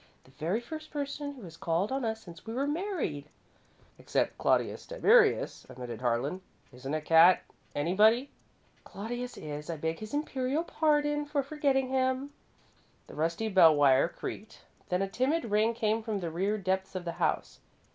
[0.23, 3.29] "The very first person who has called on us since we were married!"
[3.99, 6.41] "Except Claudius Tiberius," amended Harlan.
[6.73, 7.43] "Isn't a cat
[7.75, 8.31] anybody?"
[8.83, 9.69] "Claudius is.
[9.69, 12.31] I beg his imperial pardon for forgetting him."
[13.05, 17.05] The rusty bell wire creaked, then a timid ring came from the rear depths of
[17.05, 17.59] the house.